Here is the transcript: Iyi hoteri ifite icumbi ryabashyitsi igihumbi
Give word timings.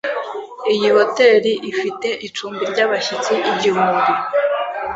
Iyi 0.73 0.89
hoteri 0.95 1.51
ifite 1.71 2.07
icumbi 2.27 2.63
ryabashyitsi 2.71 3.33
igihumbi 3.51 4.11